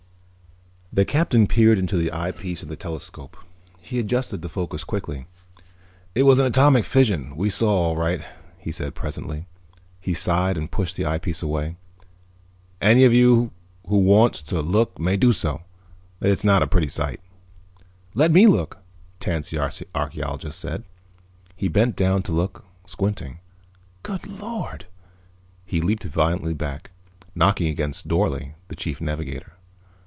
[0.93, 3.37] _The Captain peered into the eyepiece of the telescope.
[3.79, 5.25] He adjusted the focus quickly.
[6.13, 8.21] "It was an atomic fission we saw, all right,"
[8.57, 9.47] he said presently.
[10.01, 11.77] He sighed and pushed the eyepiece away.
[12.81, 13.51] "Any of you
[13.87, 15.61] who wants to look may do so.
[16.19, 17.21] But it's not a pretty sight."
[18.13, 18.79] "Let me look,"
[19.21, 20.83] Tance the archeologist said.
[21.55, 23.39] He bent down to look, squinting.
[24.03, 24.87] "Good Lord!"
[25.63, 26.91] He leaped violently back,
[27.33, 29.53] knocking against Dorle, the Chief Navigator.